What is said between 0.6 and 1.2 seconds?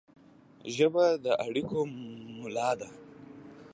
ژبه